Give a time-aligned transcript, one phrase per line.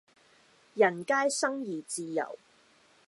[0.73, 2.39] 人皆生而自由